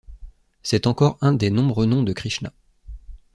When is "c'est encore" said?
0.63-1.19